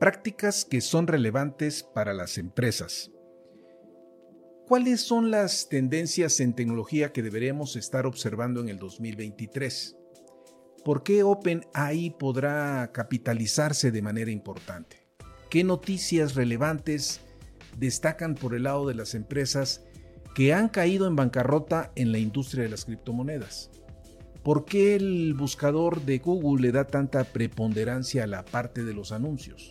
prácticas 0.00 0.64
que 0.64 0.80
son 0.80 1.06
relevantes 1.06 1.82
para 1.82 2.14
las 2.14 2.38
empresas. 2.38 3.10
¿Cuáles 4.66 5.02
son 5.02 5.30
las 5.30 5.68
tendencias 5.68 6.40
en 6.40 6.54
tecnología 6.54 7.12
que 7.12 7.22
deberemos 7.22 7.76
estar 7.76 8.06
observando 8.06 8.62
en 8.62 8.70
el 8.70 8.78
2023? 8.78 9.98
¿Por 10.86 11.02
qué 11.02 11.22
OpenAI 11.22 12.16
podrá 12.18 12.90
capitalizarse 12.92 13.90
de 13.90 14.00
manera 14.00 14.30
importante? 14.30 15.06
¿Qué 15.50 15.64
noticias 15.64 16.34
relevantes 16.34 17.20
destacan 17.76 18.36
por 18.36 18.54
el 18.54 18.62
lado 18.62 18.88
de 18.88 18.94
las 18.94 19.14
empresas 19.14 19.84
que 20.34 20.54
han 20.54 20.70
caído 20.70 21.08
en 21.08 21.16
bancarrota 21.16 21.92
en 21.94 22.10
la 22.10 22.18
industria 22.18 22.62
de 22.62 22.70
las 22.70 22.86
criptomonedas? 22.86 23.70
¿Por 24.42 24.64
qué 24.64 24.96
el 24.96 25.34
buscador 25.34 26.00
de 26.06 26.20
Google 26.20 26.62
le 26.62 26.72
da 26.72 26.86
tanta 26.86 27.22
preponderancia 27.24 28.24
a 28.24 28.26
la 28.26 28.46
parte 28.46 28.82
de 28.82 28.94
los 28.94 29.12
anuncios? 29.12 29.70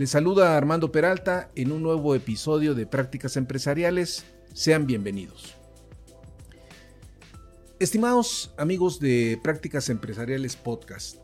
Les 0.00 0.08
saluda 0.08 0.56
Armando 0.56 0.90
Peralta 0.90 1.50
en 1.54 1.72
un 1.72 1.82
nuevo 1.82 2.14
episodio 2.14 2.74
de 2.74 2.86
Prácticas 2.86 3.36
Empresariales. 3.36 4.24
Sean 4.54 4.86
bienvenidos. 4.86 5.56
Estimados 7.78 8.54
amigos 8.56 8.98
de 8.98 9.38
Prácticas 9.42 9.90
Empresariales 9.90 10.56
Podcast, 10.56 11.18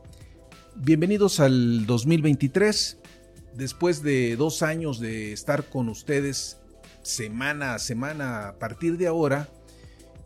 bienvenidos 0.75 1.41
al 1.41 1.87
2023. 1.87 2.99
Después 3.55 4.03
de 4.03 4.37
dos 4.37 4.63
años 4.63 5.01
de 5.01 5.33
estar 5.33 5.71
con 5.71 5.89
ustedes 5.89 6.59
semana 7.01 7.77
a 7.77 7.79
semana 7.79 8.49
a 8.49 8.59
partir 8.59 8.99
de 8.99 9.07
ahora, 9.07 9.49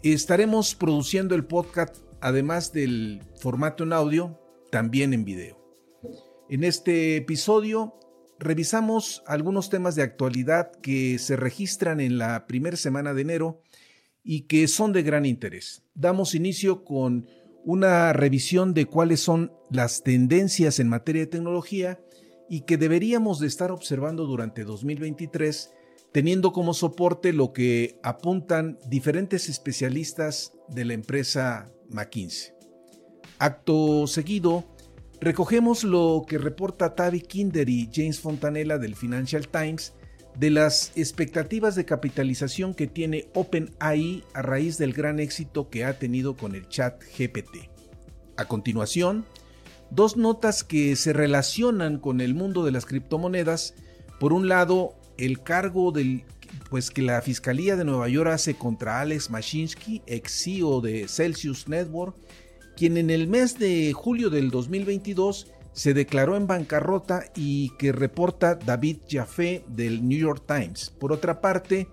estaremos 0.02 0.74
produciendo 0.74 1.36
el 1.36 1.44
podcast, 1.44 1.98
además 2.20 2.72
del 2.72 3.22
formato 3.38 3.84
en 3.84 3.92
audio, 3.92 4.40
también 4.72 5.14
en 5.14 5.24
video. 5.24 5.56
En 6.48 6.64
este 6.64 7.14
episodio 7.14 7.94
revisamos 8.40 9.22
algunos 9.26 9.68
temas 9.68 9.94
de 9.94 10.02
actualidad 10.02 10.72
que 10.82 11.18
se 11.18 11.36
registran 11.36 12.00
en 12.00 12.18
la 12.18 12.46
primera 12.46 12.76
semana 12.76 13.14
de 13.14 13.22
enero 13.22 13.62
y 14.24 14.42
que 14.42 14.66
son 14.66 14.92
de 14.92 15.02
gran 15.02 15.26
interés. 15.26 15.84
Damos 15.94 16.34
inicio 16.34 16.82
con 16.84 17.28
una 17.64 18.12
revisión 18.12 18.72
de 18.72 18.86
cuáles 18.86 19.20
son 19.20 19.52
las 19.70 20.02
tendencias 20.02 20.80
en 20.80 20.88
materia 20.88 21.22
de 21.22 21.26
tecnología 21.26 22.00
y 22.48 22.62
que 22.62 22.78
deberíamos 22.78 23.38
de 23.38 23.46
estar 23.46 23.70
observando 23.70 24.24
durante 24.24 24.64
2023, 24.64 25.70
teniendo 26.10 26.52
como 26.52 26.74
soporte 26.74 27.32
lo 27.32 27.52
que 27.52 28.00
apuntan 28.02 28.78
diferentes 28.88 29.48
especialistas 29.48 30.54
de 30.68 30.86
la 30.86 30.94
empresa 30.94 31.70
McKinsey. 31.90 32.52
Acto 33.38 34.06
seguido, 34.06 34.64
Recogemos 35.20 35.84
lo 35.84 36.24
que 36.26 36.38
reporta 36.38 36.94
Tavi 36.94 37.20
Kinder 37.20 37.68
y 37.68 37.90
James 37.92 38.20
Fontanella 38.20 38.78
del 38.78 38.96
Financial 38.96 39.46
Times 39.46 39.92
de 40.34 40.48
las 40.48 40.92
expectativas 40.96 41.74
de 41.74 41.84
capitalización 41.84 42.72
que 42.72 42.86
tiene 42.86 43.28
OpenAI 43.34 44.24
a 44.32 44.40
raíz 44.40 44.78
del 44.78 44.94
gran 44.94 45.20
éxito 45.20 45.68
que 45.68 45.84
ha 45.84 45.98
tenido 45.98 46.36
con 46.36 46.54
el 46.54 46.68
chat 46.68 47.02
GPT. 47.18 47.68
A 48.38 48.46
continuación, 48.46 49.26
dos 49.90 50.16
notas 50.16 50.64
que 50.64 50.96
se 50.96 51.12
relacionan 51.12 51.98
con 51.98 52.22
el 52.22 52.34
mundo 52.34 52.64
de 52.64 52.72
las 52.72 52.86
criptomonedas. 52.86 53.74
Por 54.18 54.32
un 54.32 54.48
lado, 54.48 54.94
el 55.18 55.42
cargo 55.42 55.92
pues 56.70 56.90
que 56.90 57.02
la 57.02 57.20
Fiscalía 57.20 57.76
de 57.76 57.84
Nueva 57.84 58.08
York 58.08 58.30
hace 58.30 58.54
contra 58.54 59.02
Alex 59.02 59.28
Mashinsky, 59.28 60.00
ex 60.06 60.44
CEO 60.44 60.80
de 60.80 61.08
Celsius 61.08 61.68
Network, 61.68 62.16
quien 62.80 62.96
en 62.96 63.10
el 63.10 63.28
mes 63.28 63.58
de 63.58 63.92
julio 63.92 64.30
del 64.30 64.50
2022 64.50 65.48
se 65.74 65.92
declaró 65.92 66.34
en 66.34 66.46
bancarrota 66.46 67.24
y 67.36 67.76
que 67.76 67.92
reporta 67.92 68.54
David 68.54 69.00
Jaffe 69.06 69.66
del 69.68 70.08
New 70.08 70.18
York 70.18 70.44
Times. 70.46 70.88
Por 70.98 71.12
otra 71.12 71.42
parte, 71.42 71.88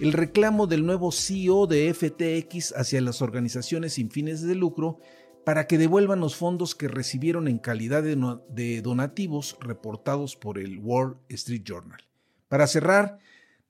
el 0.00 0.14
reclamo 0.14 0.66
del 0.66 0.86
nuevo 0.86 1.12
CEO 1.12 1.66
de 1.66 1.92
FTX 1.92 2.72
hacia 2.74 3.02
las 3.02 3.20
organizaciones 3.20 3.92
sin 3.92 4.10
fines 4.10 4.40
de 4.40 4.54
lucro 4.54 5.00
para 5.44 5.66
que 5.66 5.76
devuelvan 5.76 6.20
los 6.20 6.34
fondos 6.34 6.74
que 6.74 6.88
recibieron 6.88 7.46
en 7.46 7.58
calidad 7.58 8.02
de, 8.02 8.80
donativos 8.80 9.58
reportados 9.60 10.34
por 10.34 10.58
el 10.58 10.78
Wall 10.78 11.18
Street 11.28 11.64
Journal. 11.66 12.00
Para 12.48 12.66
cerrar, 12.66 13.18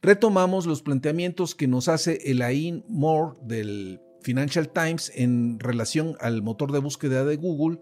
retomamos 0.01 0.67
los 0.67 0.81
planteamientos 0.81 1.57
que 1.57 1.67
nos 1.67 1.89
hace 1.89 2.21
Elaine 2.31 2.85
Moore 2.87 3.37
del 3.43 4.01
Financial 4.23 4.69
Times 4.69 5.13
en 5.15 5.59
relación 5.59 6.17
al 6.21 6.43
motor 6.43 6.73
de 6.73 6.79
búsqueda 6.79 7.25
de 7.25 7.37
Google, 7.37 7.81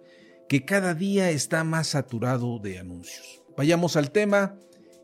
que 0.49 0.65
cada 0.65 0.95
día 0.95 1.31
está 1.31 1.65
más 1.65 1.89
saturado 1.89 2.59
de 2.59 2.79
anuncios. 2.79 3.43
Vayamos 3.57 3.97
al 3.97 4.11
tema, 4.11 4.59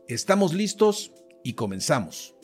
estamos 0.07 0.53
listos 0.53 1.11
y 1.43 1.53
comenzamos. 1.53 2.35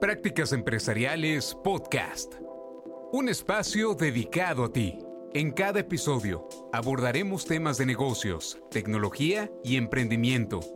Prácticas 0.00 0.52
Empresariales 0.52 1.56
Podcast. 1.62 2.34
Un 3.12 3.28
espacio 3.28 3.94
dedicado 3.94 4.64
a 4.64 4.72
ti. 4.72 4.98
En 5.34 5.52
cada 5.52 5.80
episodio 5.80 6.48
abordaremos 6.72 7.44
temas 7.44 7.78
de 7.78 7.86
negocios, 7.86 8.58
tecnología 8.70 9.50
y 9.64 9.76
emprendimiento 9.76 10.75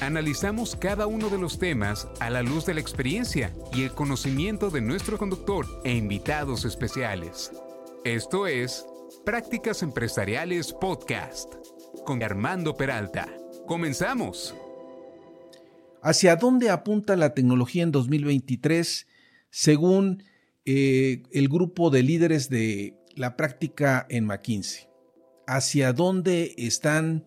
Analizamos 0.00 0.76
cada 0.76 1.06
uno 1.06 1.30
de 1.30 1.38
los 1.38 1.58
temas 1.58 2.08
a 2.18 2.28
la 2.28 2.42
luz 2.42 2.66
de 2.66 2.74
la 2.74 2.80
experiencia 2.80 3.52
y 3.72 3.84
el 3.84 3.92
conocimiento 3.92 4.70
de 4.70 4.80
nuestro 4.80 5.18
conductor 5.18 5.66
e 5.84 5.94
invitados 5.94 6.64
especiales. 6.64 7.52
Esto 8.04 8.46
es 8.46 8.84
Prácticas 9.24 9.82
Empresariales 9.82 10.72
Podcast 10.72 11.54
con 12.04 12.22
Armando 12.22 12.76
Peralta. 12.76 13.28
Comenzamos. 13.66 14.54
¿Hacia 16.02 16.36
dónde 16.36 16.70
apunta 16.70 17.16
la 17.16 17.32
tecnología 17.32 17.84
en 17.84 17.92
2023 17.92 19.06
según 19.50 20.24
eh, 20.66 21.22
el 21.32 21.48
grupo 21.48 21.90
de 21.90 22.02
líderes 22.02 22.50
de 22.50 22.98
la 23.14 23.36
práctica 23.36 24.06
en 24.10 24.26
McKinsey? 24.26 24.88
¿Hacia 25.46 25.92
dónde 25.92 26.54
están 26.58 27.24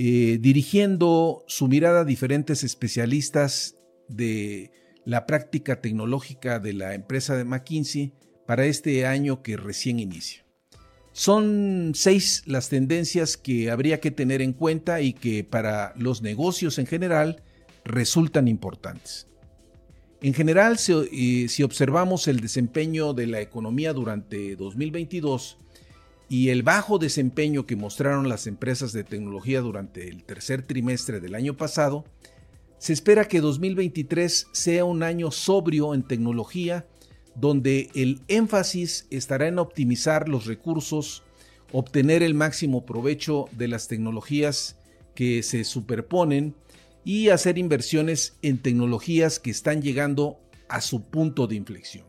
eh, 0.00 0.38
dirigiendo 0.40 1.42
su 1.48 1.66
mirada 1.66 2.02
a 2.02 2.04
diferentes 2.04 2.62
especialistas 2.62 3.74
de 4.06 4.70
la 5.04 5.26
práctica 5.26 5.80
tecnológica 5.80 6.60
de 6.60 6.72
la 6.72 6.94
empresa 6.94 7.36
de 7.36 7.44
McKinsey 7.44 8.12
para 8.46 8.66
este 8.66 9.06
año 9.06 9.42
que 9.42 9.56
recién 9.56 9.98
inicia? 9.98 10.46
Son 11.10 11.94
seis 11.96 12.44
las 12.46 12.68
tendencias 12.68 13.36
que 13.36 13.72
habría 13.72 13.98
que 13.98 14.12
tener 14.12 14.40
en 14.40 14.52
cuenta 14.52 15.00
y 15.00 15.14
que 15.14 15.42
para 15.42 15.94
los 15.96 16.22
negocios 16.22 16.78
en 16.78 16.86
general 16.86 17.42
resultan 17.84 18.46
importantes. 18.46 19.26
En 20.22 20.32
general, 20.32 20.78
si, 20.78 20.92
eh, 20.92 21.64
observamos 21.64 22.28
el 22.28 22.38
desempeño 22.38 23.14
de 23.14 23.26
la 23.26 23.40
economía 23.40 23.92
durante 23.92 24.54
2022 24.54 25.58
y 26.28 26.50
el 26.50 26.62
bajo 26.62 26.98
desempeño 26.98 27.66
que 27.66 27.76
mostraron 27.76 28.28
las 28.28 28.46
empresas 28.46 28.92
de 28.92 29.04
tecnología 29.04 29.60
durante 29.60 30.08
el 30.08 30.24
tercer 30.24 30.62
trimestre 30.62 31.20
del 31.20 31.34
año 31.34 31.56
pasado, 31.56 32.04
se 32.78 32.92
espera 32.92 33.26
que 33.26 33.40
2023 33.40 34.48
sea 34.52 34.84
un 34.84 35.02
año 35.02 35.30
sobrio 35.30 35.94
en 35.94 36.02
tecnología 36.02 36.86
donde 37.34 37.88
el 37.94 38.20
énfasis 38.28 39.06
estará 39.10 39.46
en 39.48 39.58
optimizar 39.58 40.28
los 40.28 40.46
recursos, 40.46 41.22
obtener 41.72 42.22
el 42.22 42.34
máximo 42.34 42.84
provecho 42.84 43.46
de 43.52 43.68
las 43.68 43.88
tecnologías 43.88 44.76
que 45.14 45.42
se 45.42 45.64
superponen 45.64 46.54
y 47.04 47.28
hacer 47.28 47.58
inversiones 47.58 48.36
en 48.42 48.58
tecnologías 48.58 49.38
que 49.38 49.50
están 49.50 49.82
llegando 49.82 50.40
a 50.68 50.80
su 50.80 51.02
punto 51.02 51.46
de 51.46 51.56
inflexión. 51.56 52.07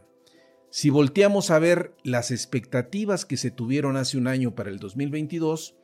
Si 0.71 0.89
volteamos 0.89 1.51
a 1.51 1.59
ver 1.59 1.95
las 2.03 2.31
expectativas 2.31 3.25
que 3.25 3.37
se 3.37 3.51
tuvieron 3.51 3.97
hace 3.97 4.17
un 4.17 4.27
año 4.27 4.55
para 4.55 4.69
el 4.69 4.77
2022, 4.79 5.75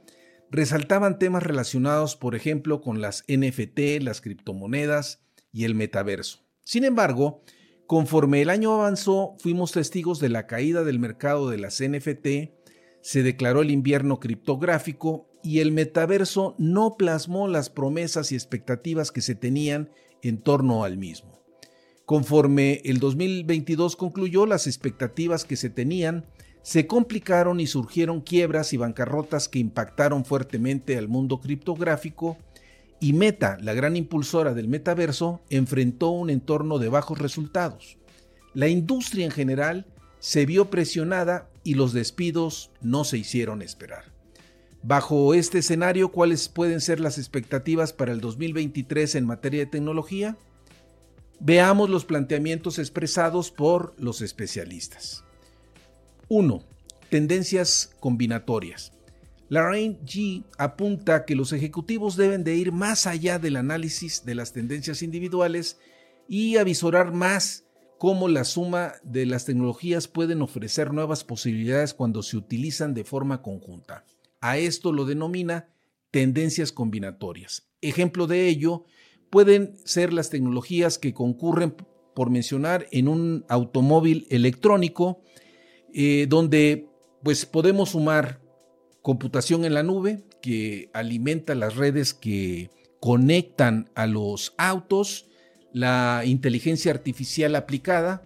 resaltaban 0.52 1.20
temas 1.20 1.44
relacionados, 1.44 2.16
por 2.16 2.36
ejemplo, 2.36 2.82
con 2.82 3.02
las 3.02 3.24
NFT, 3.28 4.02
las 4.02 4.22
criptomonedas 4.22 5.24
y 5.52 5.64
el 5.64 5.76
metaverso. 5.76 6.46
Sin 6.64 6.84
embargo, 6.84 7.44
Conforme 7.88 8.42
el 8.42 8.50
año 8.50 8.74
avanzó, 8.74 9.36
fuimos 9.38 9.72
testigos 9.72 10.20
de 10.20 10.30
la 10.30 10.48
caída 10.48 10.84
del 10.84 10.98
mercado 10.98 11.52
de 11.52 11.60
las 11.60 11.84
NFT, 11.84 12.28
se 13.02 13.22
declaró 13.22 13.62
el 13.62 13.70
invierno 13.70 14.20
criptográfico 14.20 15.30
y 15.44 15.60
el 15.60 15.72
metaverso 15.72 16.56
no 16.58 16.96
plasmó 16.98 17.48
las 17.48 17.70
promesas 17.70 18.32
y 18.32 18.36
expectativas 18.36 19.12
que 19.12 19.22
se 19.22 19.36
tenían 19.36 19.92
en 20.24 20.42
torno 20.42 20.84
al 20.84 20.98
mismo. 20.98 21.45
Conforme 22.06 22.82
el 22.86 23.00
2022 23.00 23.96
concluyó, 23.96 24.46
las 24.46 24.68
expectativas 24.68 25.44
que 25.44 25.56
se 25.56 25.70
tenían 25.70 26.26
se 26.62 26.88
complicaron 26.88 27.60
y 27.60 27.68
surgieron 27.68 28.22
quiebras 28.22 28.74
y 28.74 28.78
bancarrotas 28.78 29.50
que 29.50 29.60
impactaron 29.60 30.26
fuertemente 30.26 30.98
al 30.98 31.08
mundo 31.08 31.40
criptográfico 31.40 32.38
y 33.00 33.14
Meta, 33.14 33.58
la 33.62 33.74
gran 33.74 33.96
impulsora 33.96 34.54
del 34.54 34.68
metaverso, 34.68 35.42
enfrentó 35.50 36.10
un 36.10 36.30
entorno 36.30 36.80
de 36.80 36.90
bajos 36.90 37.20
resultados. 37.20 37.98
La 38.54 38.68
industria 38.68 39.26
en 39.26 39.32
general 39.32 39.86
se 40.20 40.46
vio 40.46 40.70
presionada 40.70 41.50
y 41.64 41.74
los 41.74 41.94
despidos 41.94 42.72
no 42.82 43.04
se 43.04 43.18
hicieron 43.18 43.62
esperar. 43.62 44.06
Bajo 44.82 45.34
este 45.34 45.60
escenario, 45.60 46.12
¿cuáles 46.12 46.48
pueden 46.50 46.82
ser 46.82 47.00
las 47.00 47.18
expectativas 47.18 47.94
para 47.94 48.12
el 48.12 48.22
2023 48.22 49.16
en 49.16 49.26
materia 49.26 49.62
de 49.62 49.66
tecnología? 49.66 50.38
Veamos 51.40 51.90
los 51.90 52.06
planteamientos 52.06 52.80
expresados 52.80 53.52
por 53.52 53.94
los 53.98 54.22
especialistas. 54.22 55.24
1. 56.30 56.64
Tendencias 57.10 57.92
combinatorias. 58.00 58.94
Lorraine 59.50 60.00
G 60.06 60.44
apunta 60.58 61.26
que 61.26 61.36
los 61.36 61.54
ejecutivos 61.54 62.16
deben 62.16 62.44
de 62.44 62.56
ir 62.56 62.72
más 62.72 63.06
allá 63.06 63.38
del 63.38 63.58
análisis 63.58 64.26
de 64.26 64.34
las 64.34 64.54
tendencias 64.54 65.04
individuales 65.04 65.78
y 66.28 66.58
avisorar 66.58 67.14
más 67.14 67.66
cómo 68.00 68.28
la 68.28 68.44
suma 68.44 68.94
de 69.04 69.26
las 69.26 69.46
tecnologías 69.46 70.08
pueden 70.08 70.42
ofrecer 70.42 70.94
nuevas 70.94 71.24
posibilidades 71.24 71.94
cuando 71.94 72.24
se 72.24 72.38
utilizan 72.38 72.94
de 72.94 73.04
forma 73.04 73.42
conjunta. 73.42 74.04
A 74.42 74.58
esto 74.58 74.92
lo 74.92 75.06
denomina 75.06 75.70
tendencias 76.12 76.72
combinatorias. 76.72 77.68
Ejemplo 77.82 78.26
de 78.26 78.48
ello 78.48 78.86
pueden 79.30 79.76
ser 79.84 80.14
las 80.14 80.30
tecnologías 80.30 80.98
que 80.98 81.14
concurren, 81.14 81.76
por 82.14 82.30
mencionar, 82.30 82.88
en 82.92 83.08
un 83.08 83.46
automóvil 83.50 84.26
electrónico, 84.30 85.22
eh, 85.94 86.28
donde 86.30 86.88
pues 87.24 87.46
podemos 87.46 87.90
sumar 87.90 88.42
computación 89.02 89.66
en 89.66 89.74
la 89.74 89.84
nube 89.84 90.24
que 90.42 90.90
alimenta 90.94 91.56
las 91.56 91.76
redes 91.76 92.14
que 92.14 92.70
conectan 93.00 93.90
a 93.96 94.08
los 94.08 94.54
autos, 94.58 95.28
la 95.74 96.24
inteligencia 96.26 96.92
artificial 96.92 97.56
aplicada 97.56 98.24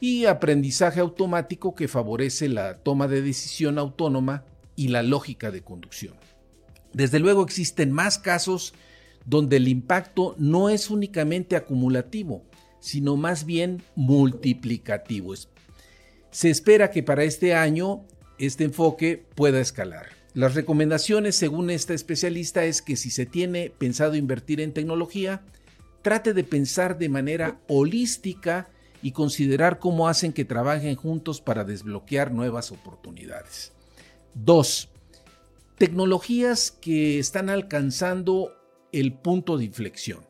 y 0.00 0.26
aprendizaje 0.26 1.00
automático 1.00 1.74
que 1.74 1.88
favorece 1.88 2.48
la 2.48 2.78
toma 2.78 3.08
de 3.08 3.22
decisión 3.22 3.78
autónoma 3.78 4.44
y 4.76 4.88
la 4.88 5.02
lógica 5.02 5.50
de 5.50 5.62
conducción. 5.62 6.14
Desde 6.92 7.18
luego 7.18 7.42
existen 7.42 7.90
más 7.90 8.18
casos 8.18 8.74
donde 9.24 9.56
el 9.56 9.68
impacto 9.68 10.34
no 10.38 10.68
es 10.68 10.90
únicamente 10.90 11.56
acumulativo, 11.56 12.44
sino 12.80 13.16
más 13.16 13.44
bien 13.44 13.82
multiplicativo. 13.94 15.34
Se 16.30 16.50
espera 16.50 16.90
que 16.90 17.02
para 17.02 17.24
este 17.24 17.54
año 17.54 18.04
este 18.38 18.64
enfoque 18.64 19.24
pueda 19.34 19.60
escalar. 19.60 20.06
Las 20.34 20.54
recomendaciones, 20.54 21.36
según 21.36 21.70
esta 21.70 21.94
especialista, 21.94 22.64
es 22.64 22.82
que 22.82 22.96
si 22.96 23.10
se 23.10 23.24
tiene 23.24 23.70
pensado 23.70 24.16
invertir 24.16 24.60
en 24.60 24.72
tecnología, 24.72 25.42
trate 26.02 26.34
de 26.34 26.44
pensar 26.44 26.98
de 26.98 27.08
manera 27.08 27.60
holística 27.68 28.68
y 29.00 29.12
considerar 29.12 29.78
cómo 29.78 30.08
hacen 30.08 30.32
que 30.32 30.44
trabajen 30.44 30.96
juntos 30.96 31.40
para 31.40 31.62
desbloquear 31.64 32.32
nuevas 32.32 32.72
oportunidades. 32.72 33.72
2. 34.34 34.88
Tecnologías 35.78 36.72
que 36.72 37.18
están 37.18 37.48
alcanzando 37.48 38.52
el 39.00 39.14
punto 39.14 39.56
de 39.58 39.64
inflexión. 39.64 40.26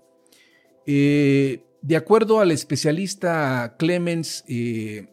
Eh, 0.87 1.64
de 1.82 1.96
acuerdo 1.96 2.40
al 2.40 2.50
especialista 2.50 3.76
Clemens 3.78 4.44
eh, 4.49 5.08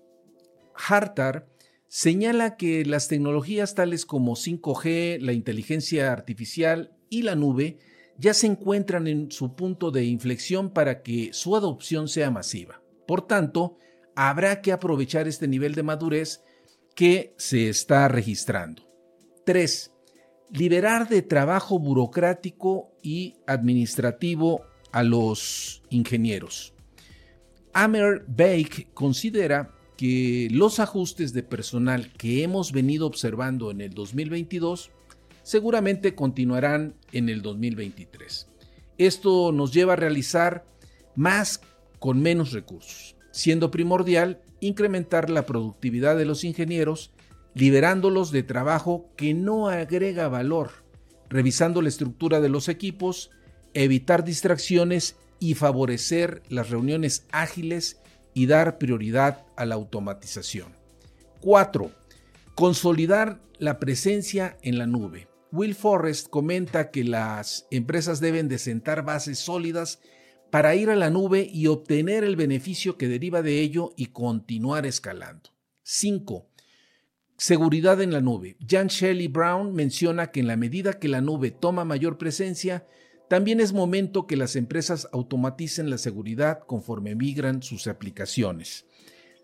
Hartar, 0.74 1.48
señala 1.88 2.56
que 2.56 2.86
las 2.86 3.08
tecnologías 3.08 3.76
tales 3.76 4.06
como 4.06 4.36
5G, 4.36 5.20
la 5.20 5.34
inteligencia 5.34 6.12
artificial 6.12 6.96
y 7.10 7.24
la 7.24 7.36
nube 7.36 7.80
ya 8.18 8.34
se 8.34 8.48
encuentran 8.48 9.08
en 9.08 9.32
su 9.32 9.56
punto 9.56 9.92
de 9.92 10.06
inflexión 10.06 10.72
para 10.72 11.02
que 11.02 11.34
su 11.34 11.56
adopción 11.56 12.08
sea 12.08 12.32
masiva. 12.32 12.82
Por 13.08 13.28
tanto, 13.28 13.78
habrá 14.16 14.62
que 14.62 14.72
aprovechar 14.72 15.28
este 15.28 15.48
nivel 15.48 15.76
de 15.76 15.84
madurez 15.84 16.44
que 16.96 17.34
se 17.38 17.68
está 17.68 18.08
registrando. 18.08 18.84
3. 19.46 19.92
Liberar 20.52 21.08
de 21.08 21.22
trabajo 21.22 21.80
burocrático 21.80 22.92
y 23.02 23.36
administrativo 23.48 24.64
a 24.92 25.04
los 25.04 25.82
ingenieros. 25.90 26.74
Amer 27.74 28.26
Bake 28.28 28.90
considera 28.94 29.74
que 29.96 30.50
los 30.52 30.80
ajustes 30.80 31.32
de 31.32 31.44
personal 31.44 32.12
que 32.14 32.44
hemos 32.44 32.72
venido 32.72 33.08
observando 33.08 33.72
en 33.72 33.82
el 33.82 33.94
2022 33.94 34.92
seguramente 35.44 36.16
continuarán 36.16 36.96
en 37.12 37.30
el 37.30 37.42
2023. 37.42 38.48
Esto 38.98 39.52
nos 39.52 39.74
lleva 39.74 39.94
a 39.94 39.98
realizar 39.98 40.66
más 41.16 41.62
con 42.00 42.22
menos 42.22 42.52
recursos, 42.52 43.16
siendo 43.32 43.72
primordial 43.72 44.42
incrementar 44.60 45.30
la 45.30 45.46
productividad 45.46 46.18
de 46.18 46.26
los 46.26 46.44
ingenieros, 46.44 47.12
liberándolos 47.54 48.32
de 48.32 48.44
trabajo 48.44 49.10
que 49.16 49.34
no 49.34 49.68
agrega 49.68 50.28
valor, 50.28 50.72
revisando 51.30 51.82
la 51.82 51.90
estructura 51.90 52.40
de 52.40 52.50
los 52.50 52.70
equipos, 52.70 53.32
evitar 53.74 54.24
distracciones 54.24 55.18
y 55.40 55.56
favorecer 55.56 56.44
las 56.50 56.70
reuniones 56.70 57.26
ágiles 57.32 58.02
y 58.34 58.46
dar 58.46 58.78
prioridad 58.78 59.46
a 59.56 59.66
la 59.66 59.76
automatización. 59.76 60.76
4. 61.42 61.92
Consolidar 62.56 63.42
la 63.58 63.80
presencia 63.80 64.58
en 64.62 64.78
la 64.78 64.86
nube. 64.86 65.28
Will 65.52 65.76
Forrest 65.76 66.30
comenta 66.30 66.92
que 66.92 67.04
las 67.04 67.68
empresas 67.72 68.22
deben 68.22 68.48
de 68.48 68.58
sentar 68.58 69.04
bases 69.04 69.40
sólidas 69.40 70.00
para 70.50 70.76
ir 70.76 70.90
a 70.90 70.96
la 70.96 71.10
nube 71.10 71.50
y 71.52 71.68
obtener 71.68 72.24
el 72.24 72.36
beneficio 72.36 72.98
que 72.98 73.08
deriva 73.08 73.42
de 73.42 73.60
ello 73.60 73.94
y 73.98 74.08
continuar 74.08 74.86
escalando. 74.86 75.50
5. 75.84 76.51
Seguridad 77.42 78.00
en 78.04 78.12
la 78.12 78.22
nube. 78.22 78.56
Jan 78.70 78.86
Shelley 78.86 79.28
Brown 79.28 79.74
menciona 79.74 80.28
que 80.28 80.42
en 80.42 80.46
la 80.46 80.58
medida 80.58 81.00
que 81.00 81.08
la 81.08 81.22
nube 81.22 81.50
toma 81.50 81.84
mayor 81.86 82.20
presencia, 82.20 82.86
también 83.30 83.60
es 83.60 83.74
momento 83.74 84.28
que 84.28 84.38
las 84.38 84.56
empresas 84.56 85.08
automaticen 85.12 85.90
la 85.90 85.98
seguridad 85.98 86.60
conforme 86.68 87.16
migran 87.16 87.64
sus 87.64 87.88
aplicaciones. 87.88 88.86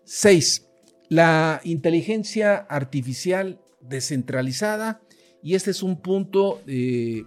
6. 0.04 0.68
La 1.08 1.60
inteligencia 1.64 2.58
artificial 2.58 3.60
descentralizada. 3.80 5.02
Y 5.42 5.56
este 5.56 5.72
es 5.72 5.82
un 5.82 6.00
punto 6.00 6.62
eh, 6.68 7.24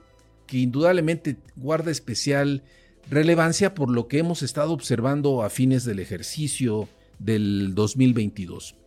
que 0.47 0.57
indudablemente 0.59 1.35
guarda 1.57 1.91
especial 1.91 2.63
relevancia 3.09 3.75
por 3.75 3.91
lo 3.91 4.07
que 4.07 4.19
hemos 4.19 4.41
estado 4.41 4.71
observando 4.71 5.43
a 5.43 5.49
fines 5.49 5.83
del 5.83 5.99
ejercicio 5.99 6.87
del 7.19 7.75
2022. 7.75 8.77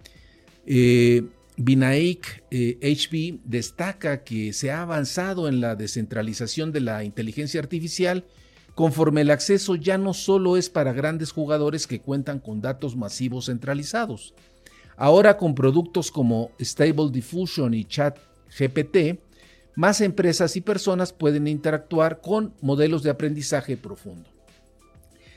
Vinaik 0.64 1.43
HB 1.56 2.18
eh, 2.50 3.38
destaca 3.44 4.24
que 4.24 4.52
se 4.52 4.70
ha 4.70 4.82
avanzado 4.82 5.48
en 5.48 5.60
la 5.60 5.76
descentralización 5.76 6.72
de 6.72 6.80
la 6.80 7.04
inteligencia 7.04 7.60
artificial 7.60 8.24
conforme 8.74 9.20
el 9.20 9.30
acceso 9.30 9.76
ya 9.76 9.98
no 9.98 10.14
solo 10.14 10.56
es 10.56 10.68
para 10.68 10.92
grandes 10.92 11.30
jugadores 11.30 11.86
que 11.86 12.00
cuentan 12.00 12.40
con 12.40 12.60
datos 12.60 12.96
masivos 12.96 13.46
centralizados. 13.46 14.34
Ahora 14.96 15.36
con 15.36 15.54
productos 15.54 16.10
como 16.10 16.50
Stable 16.60 17.10
Diffusion 17.10 17.74
y 17.74 17.84
Chat 17.84 18.18
GPT, 18.58 19.20
más 19.76 20.00
empresas 20.00 20.56
y 20.56 20.60
personas 20.60 21.12
pueden 21.12 21.46
interactuar 21.46 22.20
con 22.20 22.54
modelos 22.60 23.02
de 23.02 23.10
aprendizaje 23.10 23.76
profundo. 23.76 24.30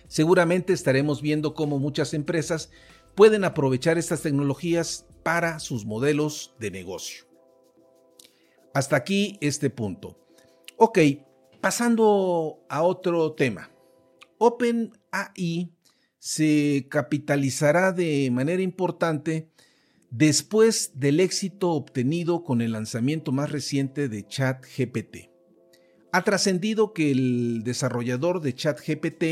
Seguramente 0.07 0.73
estaremos 0.73 1.21
viendo 1.21 1.53
cómo 1.53 1.79
muchas 1.79 2.13
empresas 2.13 2.69
pueden 3.17 3.43
aprovechar 3.45 3.97
estas 3.97 4.21
tecnologías 4.21 5.07
para 5.23 5.59
sus 5.59 5.85
modelos 5.85 6.53
de 6.59 6.69
negocio. 6.69 7.25
Hasta 8.75 8.95
aquí 8.95 9.39
este 9.41 9.71
punto. 9.71 10.19
Ok, 10.77 10.99
pasando 11.59 12.63
a 12.69 12.83
otro 12.83 13.33
tema. 13.33 13.71
OpenAI 14.37 15.73
se 16.19 16.85
capitalizará 16.91 17.91
de 17.91 18.29
manera 18.31 18.61
importante 18.61 19.49
después 20.11 20.91
del 20.93 21.19
éxito 21.19 21.71
obtenido 21.71 22.43
con 22.43 22.61
el 22.61 22.73
lanzamiento 22.73 23.31
más 23.31 23.51
reciente 23.51 24.09
de 24.09 24.27
ChatGPT. 24.27 25.31
Ha 26.11 26.23
trascendido 26.23 26.93
que 26.93 27.09
el 27.09 27.63
desarrollador 27.63 28.41
de 28.41 28.53
ChatGPT 28.53 29.23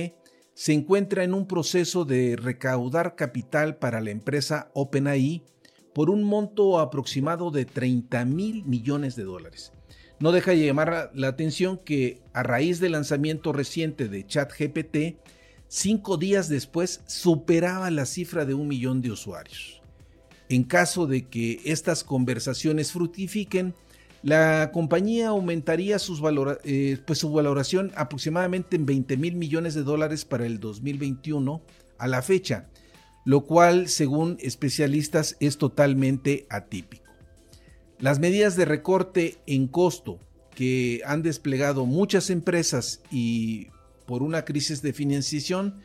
se 0.55 0.71
encuentra 0.71 1.25
en 1.25 1.33
un 1.33 1.47
proceso 1.47 2.05
de 2.05 2.37
recaudar 2.37 3.15
capital 3.15 3.75
para 3.75 3.99
la 3.99 4.11
empresa 4.11 4.71
OpenAI 4.73 5.43
por 5.93 6.09
un 6.09 6.23
monto 6.23 6.79
aproximado 6.79 7.51
de 7.51 7.65
30 7.65 8.23
mil 8.25 8.63
millones 8.63 9.15
de 9.15 9.23
dólares. 9.23 9.73
no 10.17 10.31
deja 10.31 10.51
de 10.51 10.65
llamar 10.65 11.11
la 11.13 11.27
atención 11.27 11.77
que 11.77 12.21
a 12.31 12.41
raíz 12.41 12.79
del 12.79 12.93
lanzamiento 12.93 13.51
reciente 13.51 14.07
de 14.07 14.25
ChatGPT, 14.25 15.17
cinco 15.67 16.15
días 16.15 16.47
después 16.47 17.01
superaba 17.05 17.91
la 17.91 18.05
cifra 18.05 18.45
de 18.45 18.53
un 18.53 18.69
millón 18.69 19.01
de 19.01 19.11
usuarios. 19.11 19.81
En 20.47 20.63
caso 20.63 21.05
de 21.05 21.27
que 21.27 21.59
estas 21.65 22.05
conversaciones 22.05 22.93
fructifiquen, 22.93 23.73
la 24.25 24.71
compañía 24.71 25.27
aumentaría 25.27 25.97
eh, 26.63 26.97
pues 27.05 27.19
su 27.19 27.31
valoración 27.31 27.91
aproximadamente 27.95 28.75
en 28.75 28.87
20 28.87 29.17
mil 29.17 29.35
millones 29.35 29.75
de 29.75 29.83
dólares 29.83 30.25
para 30.25 30.47
el 30.47 30.59
2021 30.59 31.61
a 31.99 32.07
la 32.07 32.23
fecha, 32.23 32.67
lo 33.23 33.45
cual, 33.45 33.87
según 33.87 34.37
especialistas, 34.39 35.37
es 35.39 35.59
totalmente 35.59 36.47
atípico. 36.49 37.05
Las 37.99 38.17
medidas 38.17 38.55
de 38.55 38.65
recorte 38.65 39.37
en 39.45 39.67
costo 39.67 40.19
que 40.55 41.03
han 41.05 41.21
desplegado 41.21 41.85
muchas 41.85 42.31
empresas 42.31 43.03
y 43.11 43.67
por 44.07 44.23
una 44.23 44.43
crisis 44.43 44.81
de 44.81 44.91
financiación, 44.91 45.81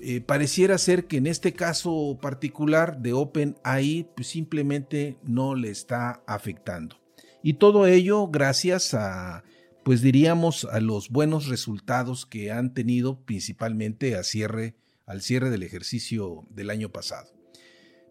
eh, 0.00 0.20
pareciera 0.20 0.76
ser 0.76 1.06
que 1.06 1.18
en 1.18 1.28
este 1.28 1.52
caso 1.52 2.18
particular 2.20 2.98
de 2.98 3.12
OpenAI 3.12 4.08
pues 4.16 4.26
simplemente 4.26 5.18
no 5.22 5.54
le 5.54 5.70
está 5.70 6.24
afectando. 6.26 7.00
Y 7.42 7.54
todo 7.54 7.86
ello 7.86 8.28
gracias 8.28 8.94
a, 8.94 9.44
pues 9.84 10.02
diríamos, 10.02 10.66
a 10.66 10.80
los 10.80 11.08
buenos 11.08 11.48
resultados 11.48 12.26
que 12.26 12.50
han 12.50 12.74
tenido 12.74 13.20
principalmente 13.24 14.22
cierre, 14.24 14.76
al 15.06 15.22
cierre 15.22 15.50
del 15.50 15.62
ejercicio 15.62 16.46
del 16.50 16.70
año 16.70 16.90
pasado. 16.90 17.30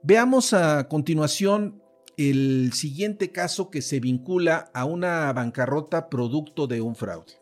Veamos 0.01 0.53
a 0.53 0.87
continuación 0.87 1.83
el 2.17 2.73
siguiente 2.73 3.31
caso 3.31 3.69
que 3.69 3.81
se 3.81 3.99
vincula 3.99 4.69
a 4.73 4.85
una 4.85 5.31
bancarrota 5.31 6.09
producto 6.09 6.67
de 6.67 6.81
un 6.81 6.95
fraude. 6.95 7.33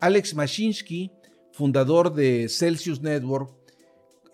Alex 0.00 0.34
Mashinsky, 0.34 1.12
fundador 1.52 2.12
de 2.12 2.48
Celsius 2.48 3.00
Network, 3.00 3.61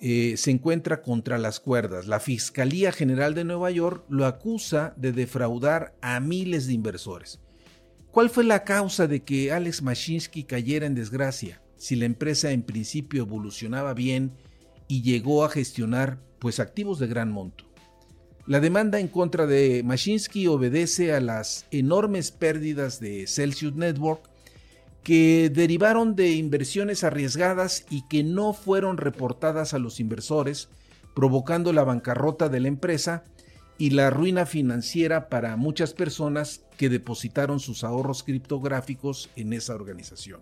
eh, 0.00 0.36
se 0.36 0.52
encuentra 0.52 1.02
contra 1.02 1.38
las 1.38 1.58
cuerdas. 1.58 2.06
La 2.06 2.20
Fiscalía 2.20 2.92
General 2.92 3.34
de 3.34 3.44
Nueva 3.44 3.70
York 3.70 4.04
lo 4.08 4.26
acusa 4.26 4.94
de 4.96 5.12
defraudar 5.12 5.94
a 6.00 6.20
miles 6.20 6.66
de 6.66 6.74
inversores. 6.74 7.40
¿Cuál 8.12 8.30
fue 8.30 8.44
la 8.44 8.64
causa 8.64 9.06
de 9.06 9.24
que 9.24 9.52
Alex 9.52 9.82
Mashinsky 9.82 10.44
cayera 10.44 10.86
en 10.86 10.94
desgracia 10.94 11.60
si 11.76 11.96
la 11.96 12.06
empresa 12.06 12.52
en 12.52 12.62
principio 12.62 13.22
evolucionaba 13.22 13.92
bien 13.92 14.32
y 14.86 15.02
llegó 15.02 15.44
a 15.44 15.50
gestionar 15.50 16.18
pues 16.38 16.60
activos 16.60 16.98
de 16.98 17.08
gran 17.08 17.30
monto? 17.32 17.64
La 18.46 18.60
demanda 18.60 18.98
en 18.98 19.08
contra 19.08 19.46
de 19.46 19.82
Mashinsky 19.84 20.46
obedece 20.46 21.12
a 21.12 21.20
las 21.20 21.66
enormes 21.70 22.30
pérdidas 22.30 22.98
de 22.98 23.26
Celsius 23.26 23.74
Network 23.74 24.22
que 25.02 25.50
derivaron 25.50 26.16
de 26.16 26.32
inversiones 26.32 27.04
arriesgadas 27.04 27.84
y 27.90 28.06
que 28.08 28.22
no 28.22 28.52
fueron 28.52 28.96
reportadas 28.96 29.74
a 29.74 29.78
los 29.78 30.00
inversores, 30.00 30.68
provocando 31.14 31.72
la 31.72 31.84
bancarrota 31.84 32.48
de 32.48 32.60
la 32.60 32.68
empresa 32.68 33.24
y 33.78 33.90
la 33.90 34.10
ruina 34.10 34.44
financiera 34.44 35.28
para 35.28 35.56
muchas 35.56 35.94
personas 35.94 36.62
que 36.76 36.88
depositaron 36.88 37.60
sus 37.60 37.84
ahorros 37.84 38.22
criptográficos 38.22 39.30
en 39.36 39.52
esa 39.52 39.74
organización. 39.74 40.40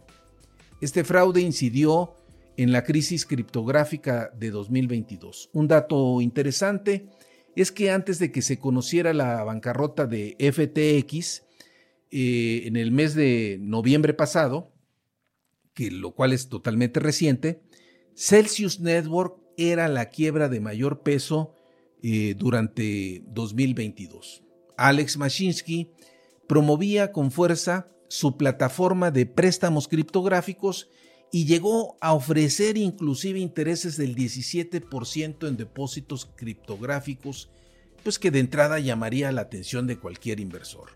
Este 0.80 1.04
fraude 1.04 1.40
incidió 1.40 2.14
en 2.56 2.72
la 2.72 2.84
crisis 2.84 3.26
criptográfica 3.26 4.30
de 4.38 4.50
2022. 4.50 5.50
Un 5.52 5.68
dato 5.68 6.20
interesante 6.20 7.06
es 7.54 7.72
que 7.72 7.90
antes 7.90 8.18
de 8.18 8.32
que 8.32 8.42
se 8.42 8.58
conociera 8.58 9.14
la 9.14 9.42
bancarrota 9.44 10.06
de 10.06 10.36
FTX, 10.38 11.45
eh, 12.10 12.62
en 12.66 12.76
el 12.76 12.92
mes 12.92 13.14
de 13.14 13.58
noviembre 13.60 14.14
pasado, 14.14 14.72
que 15.74 15.90
lo 15.90 16.12
cual 16.12 16.32
es 16.32 16.48
totalmente 16.48 17.00
reciente, 17.00 17.62
Celsius 18.14 18.80
Network 18.80 19.38
era 19.56 19.88
la 19.88 20.10
quiebra 20.10 20.48
de 20.48 20.60
mayor 20.60 21.02
peso 21.02 21.54
eh, 22.02 22.34
durante 22.36 23.22
2022. 23.28 24.42
Alex 24.76 25.16
Mashinsky 25.16 25.90
promovía 26.46 27.12
con 27.12 27.30
fuerza 27.30 27.88
su 28.08 28.36
plataforma 28.36 29.10
de 29.10 29.26
préstamos 29.26 29.88
criptográficos 29.88 30.88
y 31.32 31.46
llegó 31.46 31.96
a 32.00 32.14
ofrecer 32.14 32.76
inclusive 32.76 33.40
intereses 33.40 33.96
del 33.96 34.14
17% 34.14 35.48
en 35.48 35.56
depósitos 35.56 36.30
criptográficos, 36.36 37.50
pues 38.02 38.18
que 38.18 38.30
de 38.30 38.38
entrada 38.38 38.78
llamaría 38.78 39.32
la 39.32 39.42
atención 39.42 39.86
de 39.86 39.98
cualquier 39.98 40.38
inversor. 40.40 40.90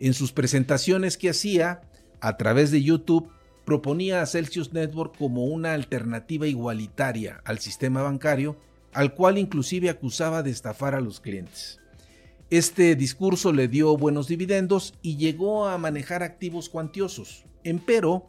En 0.00 0.14
sus 0.14 0.32
presentaciones 0.32 1.16
que 1.16 1.30
hacía 1.30 1.82
a 2.20 2.36
través 2.36 2.70
de 2.70 2.82
YouTube, 2.82 3.30
proponía 3.64 4.22
a 4.22 4.26
Celsius 4.26 4.72
Network 4.72 5.16
como 5.16 5.44
una 5.44 5.74
alternativa 5.74 6.46
igualitaria 6.46 7.40
al 7.44 7.58
sistema 7.58 8.02
bancario, 8.02 8.56
al 8.92 9.14
cual 9.14 9.38
inclusive 9.38 9.90
acusaba 9.90 10.42
de 10.42 10.50
estafar 10.50 10.94
a 10.94 11.00
los 11.00 11.20
clientes. 11.20 11.78
Este 12.50 12.96
discurso 12.96 13.52
le 13.52 13.68
dio 13.68 13.94
buenos 13.96 14.26
dividendos 14.26 14.94
y 15.02 15.16
llegó 15.16 15.66
a 15.66 15.76
manejar 15.76 16.22
activos 16.22 16.70
cuantiosos. 16.70 17.44
Empero, 17.62 18.26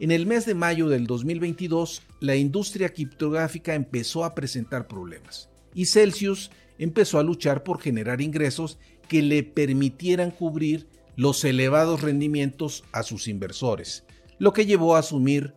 en 0.00 0.10
el 0.10 0.26
mes 0.26 0.44
de 0.44 0.54
mayo 0.54 0.88
del 0.88 1.06
2022, 1.06 2.02
la 2.20 2.36
industria 2.36 2.90
criptográfica 2.90 3.74
empezó 3.74 4.24
a 4.24 4.34
presentar 4.34 4.86
problemas 4.86 5.48
y 5.72 5.86
Celsius 5.86 6.50
empezó 6.78 7.18
a 7.18 7.22
luchar 7.22 7.62
por 7.62 7.80
generar 7.80 8.20
ingresos 8.20 8.78
que 9.08 9.22
le 9.22 9.42
permitieran 9.42 10.30
cubrir 10.30 10.86
los 11.16 11.44
elevados 11.44 12.02
rendimientos 12.02 12.84
a 12.92 13.02
sus 13.02 13.28
inversores, 13.28 14.04
lo 14.38 14.52
que 14.52 14.66
llevó 14.66 14.96
a 14.96 15.00
asumir 15.00 15.54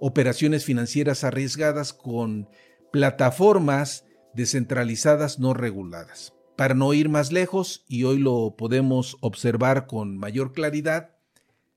operaciones 0.00 0.64
financieras 0.64 1.24
arriesgadas 1.24 1.92
con 1.92 2.48
plataformas 2.92 4.04
descentralizadas 4.34 5.38
no 5.38 5.54
reguladas. 5.54 6.34
Para 6.56 6.74
no 6.74 6.92
ir 6.92 7.08
más 7.08 7.32
lejos, 7.32 7.84
y 7.88 8.04
hoy 8.04 8.18
lo 8.18 8.56
podemos 8.56 9.16
observar 9.20 9.86
con 9.86 10.18
mayor 10.18 10.52
claridad, 10.52 11.14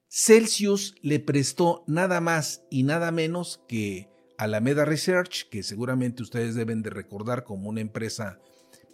Celsius 0.09 0.95
le 1.01 1.19
prestó 1.19 1.83
nada 1.87 2.19
más 2.19 2.63
y 2.69 2.83
nada 2.83 3.11
menos 3.11 3.61
que 3.67 4.09
Alameda 4.37 4.85
Research, 4.85 5.47
que 5.49 5.63
seguramente 5.63 6.23
ustedes 6.23 6.55
deben 6.55 6.81
de 6.81 6.89
recordar 6.89 7.43
como 7.43 7.69
una 7.69 7.79
empresa 7.79 8.39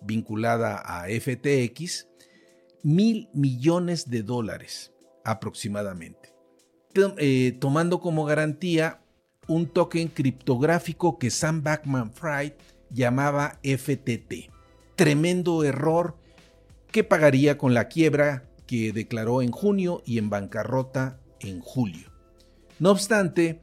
vinculada 0.01 0.77
a 0.77 1.07
FTX, 1.07 2.07
mil 2.87 3.27
millones 3.33 4.09
de 4.09 4.23
dólares 4.23 4.93
aproximadamente, 5.25 6.33
eh, 7.17 7.57
tomando 7.59 7.99
como 7.99 8.23
garantía 8.23 9.01
un 9.45 9.67
token 9.67 10.07
criptográfico 10.07 11.19
que 11.19 11.29
Sam 11.29 11.63
Backman 11.63 12.13
Fried 12.13 12.53
llamaba 12.89 13.59
FTT. 13.61 14.49
Tremendo 14.95 15.65
error 15.65 16.15
que 16.89 17.03
pagaría 17.03 17.57
con 17.57 17.73
la 17.73 17.89
quiebra 17.89 18.49
que 18.65 18.93
declaró 18.93 19.41
en 19.41 19.51
junio 19.51 20.01
y 20.05 20.17
en 20.17 20.29
bancarrota 20.29 21.19
en 21.41 21.59
julio. 21.59 22.13
No 22.79 22.91
obstante, 22.91 23.59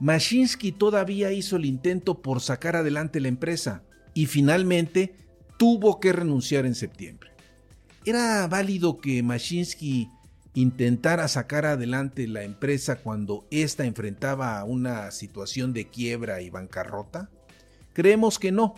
Mashinsky 0.00 0.72
todavía 0.72 1.30
hizo 1.30 1.56
el 1.56 1.66
intento 1.66 2.22
por 2.22 2.40
sacar 2.40 2.76
adelante 2.76 3.20
la 3.20 3.28
empresa 3.28 3.82
y 4.14 4.24
finalmente 4.24 5.14
tuvo 5.58 6.00
que 6.00 6.14
renunciar 6.14 6.64
en 6.64 6.74
septiembre. 6.74 7.31
¿Era 8.04 8.48
válido 8.48 8.98
que 8.98 9.22
Mashinsky 9.22 10.10
intentara 10.54 11.28
sacar 11.28 11.66
adelante 11.66 12.26
la 12.26 12.42
empresa 12.42 12.96
cuando 12.96 13.46
ésta 13.52 13.84
enfrentaba 13.84 14.64
una 14.64 15.12
situación 15.12 15.72
de 15.72 15.88
quiebra 15.88 16.42
y 16.42 16.50
bancarrota? 16.50 17.30
Creemos 17.92 18.40
que 18.40 18.50
no, 18.50 18.74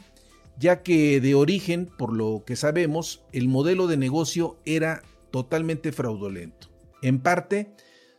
ya 0.59 0.83
que 0.83 1.23
de 1.23 1.35
origen, 1.35 1.87
por 1.87 2.13
lo 2.13 2.45
que 2.47 2.55
sabemos, 2.55 3.25
el 3.33 3.49
modelo 3.49 3.87
de 3.87 3.97
negocio 3.97 4.59
era 4.67 5.03
totalmente 5.31 5.91
fraudulento. 5.91 6.69
En 7.01 7.19
parte, 7.19 7.75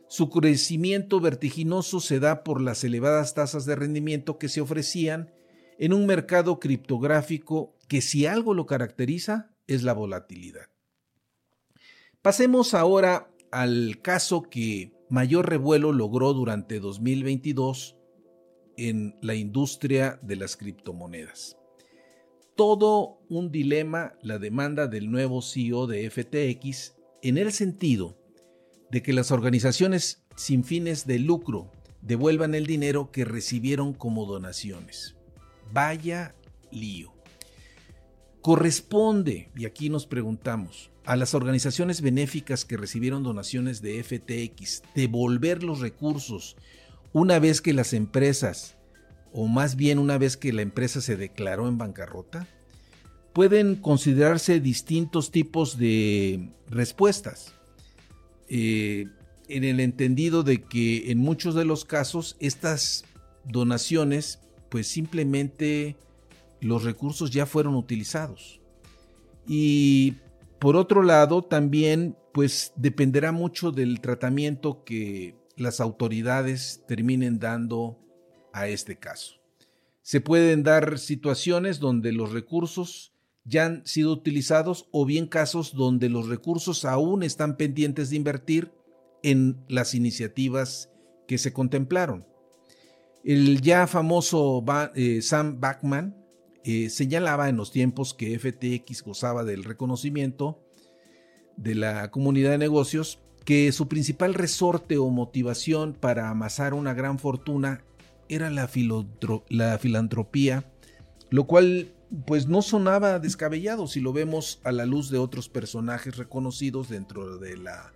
su 0.08 0.32
crecimiento 0.32 1.20
vertiginoso 1.20 2.00
se 2.00 2.20
da 2.20 2.44
por 2.44 2.60
las 2.60 2.84
elevadas 2.84 3.36
tasas 3.36 3.66
de 3.66 3.76
rendimiento 3.76 4.40
que 4.40 4.50
se 4.50 4.62
ofrecían 4.62 5.32
en 5.78 5.94
un 5.94 6.08
mercado 6.08 6.60
criptográfico 6.60 7.76
que 7.88 8.02
si 8.02 8.26
algo 8.26 8.56
lo 8.56 8.66
caracteriza 8.66 9.52
es 9.68 9.84
la 9.84 9.94
volatilidad. 9.94 10.66
Pasemos 12.26 12.74
ahora 12.74 13.30
al 13.52 14.02
caso 14.02 14.42
que 14.42 14.92
mayor 15.12 15.48
revuelo 15.48 15.94
logró 15.94 16.34
durante 16.34 16.80
2022 16.80 17.98
en 18.78 19.16
la 19.22 19.36
industria 19.36 20.20
de 20.24 20.36
las 20.36 20.58
criptomonedas. 20.58 21.56
Todo 22.56 23.20
un 23.30 23.52
dilema 23.52 24.16
la 24.24 24.40
demanda 24.40 24.88
del 24.88 25.12
nuevo 25.12 25.44
CEO 25.44 25.86
de 25.86 26.10
FTX 26.10 26.96
en 27.22 27.38
el 27.38 27.52
sentido 27.52 28.18
de 28.90 29.04
que 29.04 29.14
las 29.14 29.30
organizaciones 29.30 30.26
sin 30.36 30.64
fines 30.64 31.06
de 31.06 31.20
lucro 31.20 31.70
devuelvan 32.02 32.56
el 32.56 32.66
dinero 32.66 33.12
que 33.12 33.24
recibieron 33.24 33.94
como 33.94 34.26
donaciones. 34.26 35.16
Vaya 35.72 36.34
lío. 36.72 37.14
Corresponde, 38.42 39.52
y 39.56 39.66
aquí 39.66 39.92
nos 39.92 40.08
preguntamos, 40.08 40.90
a 41.06 41.16
las 41.16 41.34
organizaciones 41.34 42.02
benéficas 42.02 42.66
que 42.66 42.78
recibieron 42.78 43.24
donaciones 43.24 43.82
de 43.82 44.04
FTX 44.04 44.84
devolver 44.96 45.64
los 45.64 45.80
recursos 45.80 46.56
una 47.14 47.40
vez 47.40 47.62
que 47.62 47.74
las 47.74 47.94
empresas, 47.94 48.76
o 49.32 49.48
más 49.48 49.76
bien 49.76 50.00
una 50.00 50.18
vez 50.18 50.36
que 50.36 50.52
la 50.52 50.62
empresa 50.62 51.00
se 51.00 51.16
declaró 51.16 51.68
en 51.68 51.78
bancarrota? 51.78 52.48
Pueden 53.34 53.76
considerarse 53.76 54.60
distintos 54.60 55.32
tipos 55.32 55.78
de 55.78 56.50
respuestas. 56.70 57.54
Eh, 58.50 59.08
en 59.48 59.64
el 59.64 59.80
entendido 59.80 60.44
de 60.44 60.62
que 60.62 61.12
en 61.12 61.20
muchos 61.20 61.56
de 61.56 61.66
los 61.66 61.86
casos 61.86 62.36
estas 62.40 63.06
donaciones, 63.46 64.40
pues 64.70 64.88
simplemente 64.88 65.96
los 66.62 66.84
recursos 66.84 67.32
ya 67.32 67.46
fueron 67.46 67.76
utilizados. 67.76 68.60
Y 69.48 70.16
por 70.60 70.76
otro 70.76 71.04
lado, 71.04 71.44
también 71.44 72.18
pues 72.34 72.74
dependerá 72.76 73.32
mucho 73.32 73.72
del 73.72 74.02
tratamiento 74.02 74.84
que 74.84 75.36
las 75.56 75.80
autoridades 75.80 76.84
terminen 76.88 77.40
dando 77.40 78.00
a 78.54 78.68
este 78.68 78.98
caso. 78.98 79.36
Se 80.02 80.22
pueden 80.22 80.64
dar 80.64 81.00
situaciones 81.00 81.80
donde 81.80 82.12
los 82.12 82.32
recursos 82.32 83.14
ya 83.44 83.66
han 83.66 83.86
sido 83.86 84.12
utilizados 84.12 84.88
o 84.92 85.06
bien 85.06 85.28
casos 85.28 85.74
donde 85.76 86.10
los 86.10 86.28
recursos 86.28 86.84
aún 86.84 87.24
están 87.24 87.58
pendientes 87.58 88.10
de 88.10 88.16
invertir 88.18 88.72
en 89.24 89.64
las 89.68 89.94
iniciativas 89.94 90.92
que 91.28 91.38
se 91.38 91.54
contemplaron. 91.54 92.28
El 93.24 93.62
ya 93.62 93.88
famoso 93.88 94.64
eh, 94.96 95.22
Sam 95.22 95.60
Backman 95.60 96.25
eh, 96.68 96.90
señalaba 96.90 97.48
en 97.48 97.58
los 97.58 97.72
tiempos 97.72 98.16
que 98.16 98.40
FTX 98.40 99.04
gozaba 99.04 99.44
del 99.44 99.64
reconocimiento 99.64 100.60
de 101.58 101.76
la 101.76 102.10
comunidad 102.10 102.50
de 102.50 102.58
negocios 102.58 103.20
que 103.44 103.72
su 103.72 103.88
principal 103.88 104.34
resorte 104.34 104.98
o 104.98 105.08
motivación 105.12 105.94
para 105.94 106.32
amasar 106.32 106.74
una 106.74 106.96
gran 106.96 107.20
fortuna 107.20 107.84
era 108.30 108.50
la, 108.50 108.68
la 109.50 109.78
filantropía, 109.78 110.66
lo 111.30 111.46
cual 111.46 111.94
pues 112.26 112.48
no 112.48 112.64
sonaba 112.64 113.20
descabellado 113.20 113.86
si 113.86 114.00
lo 114.00 114.12
vemos 114.12 114.60
a 114.64 114.72
la 114.72 114.88
luz 114.88 115.12
de 115.12 115.20
otros 115.20 115.50
personajes 115.50 116.18
reconocidos 116.18 116.90
dentro 116.90 117.38
de 117.38 117.58
la 117.58 117.94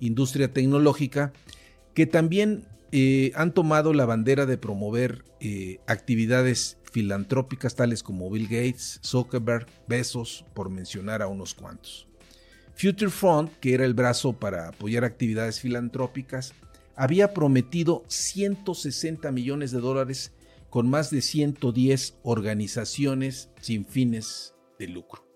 industria 0.00 0.52
tecnológica 0.52 1.32
que 1.94 2.04
también 2.04 2.66
han 3.34 3.54
tomado 3.54 3.94
la 3.94 4.04
bandera 4.04 4.44
de 4.44 4.58
promover 4.58 5.24
eh, 5.40 5.78
actividades 5.86 6.78
filantrópicas 6.90 7.74
tales 7.74 8.02
como 8.02 8.30
Bill 8.30 8.44
Gates, 8.44 9.00
Zuckerberg, 9.02 9.66
Bezos, 9.88 10.44
por 10.52 10.68
mencionar 10.68 11.22
a 11.22 11.26
unos 11.26 11.54
cuantos. 11.54 12.06
Future 12.74 13.10
Front, 13.10 13.50
que 13.60 13.74
era 13.74 13.84
el 13.84 13.94
brazo 13.94 14.34
para 14.34 14.68
apoyar 14.68 15.04
actividades 15.04 15.60
filantrópicas, 15.60 16.52
había 16.94 17.32
prometido 17.32 18.04
160 18.08 19.32
millones 19.32 19.70
de 19.70 19.80
dólares 19.80 20.32
con 20.68 20.88
más 20.88 21.10
de 21.10 21.22
110 21.22 22.18
organizaciones 22.22 23.50
sin 23.60 23.86
fines 23.86 24.54
de 24.78 24.88
lucro. 24.88 25.26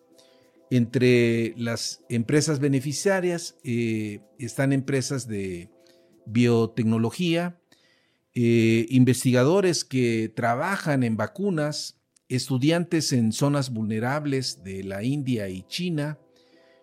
Entre 0.70 1.54
las 1.56 2.02
empresas 2.08 2.58
beneficiarias 2.58 3.56
eh, 3.64 4.20
están 4.38 4.72
empresas 4.72 5.28
de 5.28 5.70
biotecnología, 6.26 7.58
eh, 8.34 8.86
investigadores 8.90 9.84
que 9.84 10.30
trabajan 10.34 11.02
en 11.02 11.16
vacunas, 11.16 11.98
estudiantes 12.28 13.12
en 13.12 13.32
zonas 13.32 13.70
vulnerables 13.70 14.62
de 14.62 14.84
la 14.84 15.02
India 15.02 15.48
y 15.48 15.62
China, 15.62 16.18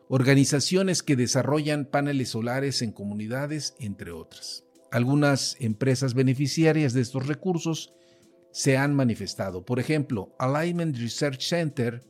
organizaciones 0.08 1.04
que 1.04 1.16
desarrollan 1.16 1.86
paneles 1.86 2.30
solares 2.30 2.82
en 2.82 2.92
comunidades, 2.92 3.76
entre 3.80 4.12
otras. 4.12 4.64
Algunas 4.92 5.58
empresas 5.60 6.14
beneficiarias 6.14 6.94
de 6.94 7.02
estos 7.02 7.28
recursos 7.28 7.94
se 8.52 8.78
han 8.78 8.96
manifestado. 8.96 9.66
Por 9.66 9.80
ejemplo, 9.80 10.36
Alignment 10.38 10.96
Research 10.98 11.42
Center, 11.42 12.04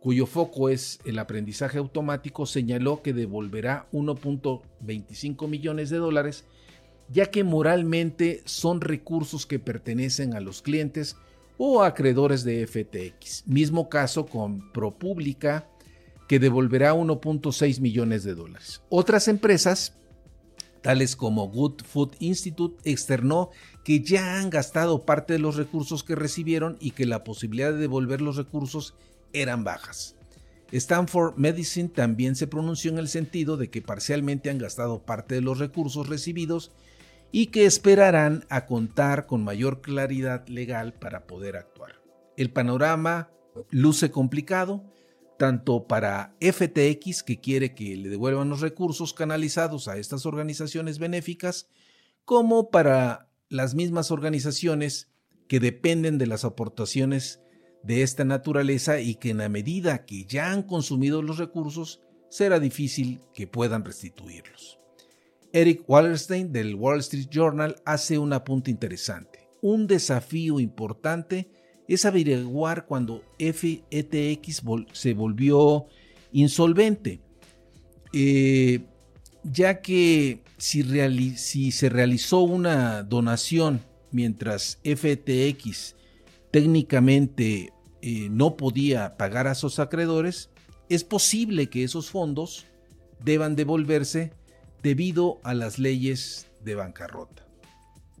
cuyo 0.00 0.26
foco 0.26 0.68
es 0.68 0.98
el 1.04 1.18
aprendizaje 1.18 1.78
automático, 1.78 2.46
señaló 2.46 3.02
que 3.02 3.12
devolverá 3.12 3.88
1.25 3.92 5.48
millones 5.48 5.90
de 5.90 5.98
dólares 5.98 6.44
ya 7.08 7.26
que 7.26 7.44
moralmente 7.44 8.42
son 8.44 8.80
recursos 8.80 9.46
que 9.46 9.58
pertenecen 9.58 10.34
a 10.34 10.40
los 10.40 10.62
clientes 10.62 11.16
o 11.58 11.82
acreedores 11.82 12.44
de 12.44 12.66
FTX. 12.66 13.46
Mismo 13.46 13.88
caso 13.88 14.26
con 14.26 14.72
ProPublica, 14.72 15.68
que 16.28 16.38
devolverá 16.38 16.94
1.6 16.94 17.80
millones 17.80 18.24
de 18.24 18.34
dólares. 18.34 18.82
Otras 18.88 19.28
empresas, 19.28 19.94
tales 20.80 21.16
como 21.16 21.48
Good 21.48 21.82
Food 21.84 22.16
Institute, 22.18 22.76
externó 22.90 23.50
que 23.84 24.00
ya 24.00 24.38
han 24.38 24.50
gastado 24.50 25.04
parte 25.04 25.34
de 25.34 25.38
los 25.38 25.56
recursos 25.56 26.02
que 26.02 26.14
recibieron 26.14 26.76
y 26.80 26.92
que 26.92 27.06
la 27.06 27.24
posibilidad 27.24 27.72
de 27.72 27.78
devolver 27.78 28.20
los 28.20 28.36
recursos 28.36 28.94
eran 29.32 29.64
bajas. 29.64 30.16
Stanford 30.72 31.34
Medicine 31.36 31.88
también 31.88 32.34
se 32.34 32.46
pronunció 32.46 32.90
en 32.90 32.98
el 32.98 33.08
sentido 33.08 33.56
de 33.56 33.68
que 33.68 33.82
parcialmente 33.82 34.50
han 34.50 34.58
gastado 34.58 35.00
parte 35.02 35.36
de 35.36 35.40
los 35.40 35.58
recursos 35.58 36.08
recibidos 36.08 36.72
y 37.36 37.48
que 37.48 37.66
esperarán 37.66 38.44
a 38.48 38.64
contar 38.64 39.26
con 39.26 39.42
mayor 39.42 39.80
claridad 39.80 40.46
legal 40.46 40.94
para 40.94 41.26
poder 41.26 41.56
actuar. 41.56 42.00
El 42.36 42.52
panorama 42.52 43.32
luce 43.70 44.12
complicado, 44.12 44.84
tanto 45.36 45.88
para 45.88 46.36
FTX, 46.40 47.24
que 47.24 47.40
quiere 47.40 47.74
que 47.74 47.96
le 47.96 48.08
devuelvan 48.08 48.50
los 48.50 48.60
recursos 48.60 49.12
canalizados 49.14 49.88
a 49.88 49.96
estas 49.96 50.26
organizaciones 50.26 51.00
benéficas, 51.00 51.68
como 52.24 52.70
para 52.70 53.28
las 53.48 53.74
mismas 53.74 54.12
organizaciones 54.12 55.10
que 55.48 55.58
dependen 55.58 56.18
de 56.18 56.28
las 56.28 56.44
aportaciones 56.44 57.40
de 57.82 58.02
esta 58.02 58.24
naturaleza 58.24 59.00
y 59.00 59.16
que 59.16 59.30
en 59.30 59.38
la 59.38 59.48
medida 59.48 60.06
que 60.06 60.24
ya 60.24 60.52
han 60.52 60.62
consumido 60.62 61.20
los 61.20 61.38
recursos, 61.38 62.00
será 62.30 62.60
difícil 62.60 63.22
que 63.34 63.48
puedan 63.48 63.84
restituirlos. 63.84 64.83
Eric 65.54 65.84
Wallerstein 65.86 66.52
del 66.52 66.74
Wall 66.74 66.98
Street 66.98 67.28
Journal 67.30 67.76
hace 67.84 68.18
un 68.18 68.32
apunte 68.32 68.72
interesante. 68.72 69.48
Un 69.62 69.86
desafío 69.86 70.58
importante 70.58 71.48
es 71.86 72.04
averiguar 72.04 72.86
cuando 72.86 73.22
FETX 73.38 74.62
se 74.92 75.14
volvió 75.14 75.86
insolvente, 76.32 77.20
eh, 78.12 78.80
ya 79.44 79.80
que 79.80 80.42
si, 80.58 81.70
se 81.70 81.88
realizó 81.88 82.40
una 82.40 83.04
donación 83.04 83.80
mientras 84.10 84.80
FTX 84.82 85.94
técnicamente 86.50 87.72
eh, 88.02 88.28
no 88.28 88.56
podía 88.56 89.16
pagar 89.16 89.46
a 89.46 89.54
sus 89.54 89.78
acreedores, 89.78 90.50
es 90.88 91.04
posible 91.04 91.68
que 91.70 91.84
esos 91.84 92.10
fondos 92.10 92.66
deban 93.24 93.54
devolverse 93.54 94.32
debido 94.84 95.40
a 95.44 95.54
las 95.54 95.78
leyes 95.78 96.46
de 96.62 96.74
bancarrota. 96.74 97.48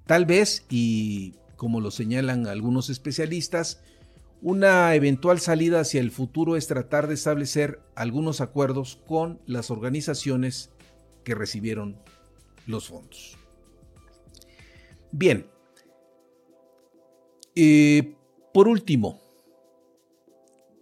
Tal 0.06 0.24
vez, 0.24 0.64
y 0.70 1.34
como 1.56 1.82
lo 1.82 1.90
señalan 1.90 2.46
algunos 2.46 2.88
especialistas, 2.88 3.82
una 4.40 4.94
eventual 4.94 5.40
salida 5.40 5.80
hacia 5.80 6.00
el 6.00 6.10
futuro 6.10 6.56
es 6.56 6.66
tratar 6.66 7.06
de 7.06 7.14
establecer 7.14 7.80
algunos 7.94 8.40
acuerdos 8.40 8.98
con 9.06 9.40
las 9.46 9.70
organizaciones 9.70 10.70
que 11.22 11.34
recibieron 11.34 11.98
los 12.66 12.88
fondos. 12.88 13.36
Bien, 15.12 15.46
eh, 17.54 18.16
por 18.54 18.68
último, 18.68 19.20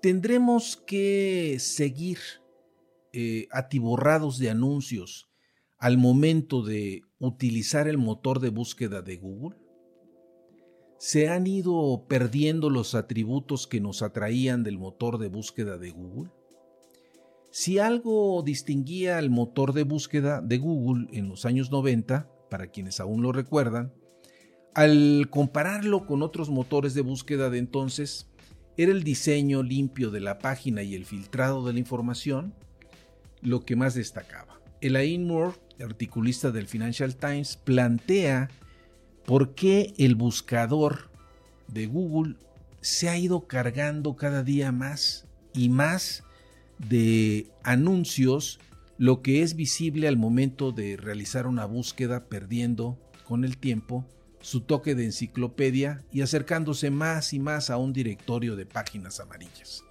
tendremos 0.00 0.76
que 0.76 1.56
seguir 1.58 2.18
eh, 3.12 3.48
atiborrados 3.50 4.38
de 4.38 4.50
anuncios 4.50 5.31
al 5.82 5.98
momento 5.98 6.62
de 6.62 7.02
utilizar 7.18 7.88
el 7.88 7.98
motor 7.98 8.38
de 8.38 8.50
búsqueda 8.50 9.02
de 9.02 9.16
Google? 9.16 9.58
¿Se 10.96 11.28
han 11.28 11.48
ido 11.48 12.06
perdiendo 12.08 12.70
los 12.70 12.94
atributos 12.94 13.66
que 13.66 13.80
nos 13.80 14.02
atraían 14.02 14.62
del 14.62 14.78
motor 14.78 15.18
de 15.18 15.26
búsqueda 15.26 15.78
de 15.78 15.90
Google? 15.90 16.30
Si 17.50 17.80
algo 17.80 18.44
distinguía 18.44 19.18
al 19.18 19.28
motor 19.28 19.72
de 19.72 19.82
búsqueda 19.82 20.40
de 20.40 20.58
Google 20.58 21.08
en 21.10 21.28
los 21.28 21.46
años 21.46 21.72
90, 21.72 22.30
para 22.48 22.68
quienes 22.68 23.00
aún 23.00 23.20
lo 23.20 23.32
recuerdan, 23.32 23.92
al 24.74 25.26
compararlo 25.30 26.06
con 26.06 26.22
otros 26.22 26.48
motores 26.48 26.94
de 26.94 27.00
búsqueda 27.00 27.50
de 27.50 27.58
entonces, 27.58 28.30
era 28.76 28.92
el 28.92 29.02
diseño 29.02 29.64
limpio 29.64 30.12
de 30.12 30.20
la 30.20 30.38
página 30.38 30.84
y 30.84 30.94
el 30.94 31.06
filtrado 31.06 31.66
de 31.66 31.72
la 31.72 31.80
información 31.80 32.54
lo 33.40 33.64
que 33.64 33.74
más 33.74 33.96
destacaba. 33.96 34.61
Elaine 34.82 35.24
Moore 35.24 35.54
articulista 35.82 36.50
del 36.50 36.66
Financial 36.66 37.14
Times, 37.16 37.56
plantea 37.56 38.50
por 39.24 39.54
qué 39.54 39.94
el 39.98 40.14
buscador 40.14 41.10
de 41.68 41.86
Google 41.86 42.36
se 42.80 43.08
ha 43.08 43.16
ido 43.16 43.46
cargando 43.46 44.16
cada 44.16 44.42
día 44.42 44.72
más 44.72 45.26
y 45.54 45.68
más 45.68 46.24
de 46.78 47.46
anuncios 47.62 48.58
lo 48.98 49.22
que 49.22 49.42
es 49.42 49.54
visible 49.54 50.08
al 50.08 50.16
momento 50.16 50.72
de 50.72 50.96
realizar 50.96 51.46
una 51.46 51.64
búsqueda 51.64 52.24
perdiendo 52.28 52.98
con 53.24 53.44
el 53.44 53.56
tiempo 53.58 54.04
su 54.40 54.62
toque 54.62 54.94
de 54.94 55.04
enciclopedia 55.04 56.02
y 56.12 56.22
acercándose 56.22 56.90
más 56.90 57.32
y 57.32 57.38
más 57.38 57.70
a 57.70 57.76
un 57.76 57.92
directorio 57.92 58.56
de 58.56 58.66
páginas 58.66 59.20
amarillas. 59.20 59.84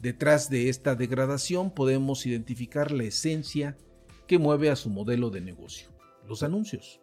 Detrás 0.00 0.48
de 0.48 0.70
esta 0.70 0.94
degradación 0.94 1.70
podemos 1.70 2.24
identificar 2.24 2.90
la 2.90 3.04
esencia 3.04 3.76
que 4.30 4.38
mueve 4.38 4.70
a 4.70 4.76
su 4.76 4.90
modelo 4.90 5.30
de 5.30 5.40
negocio, 5.40 5.88
los 6.24 6.44
anuncios. 6.44 7.00